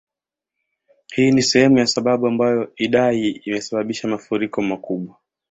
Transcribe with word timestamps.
Hii 1.15 1.31
ni 1.31 1.41
sehemu 1.41 1.77
ya 1.77 1.87
sababu 1.87 2.27
ambayo 2.27 2.71
Idai 2.75 3.29
imesababisha 3.29 4.07
mafuriko 4.07 4.61
makubwa 4.61 5.15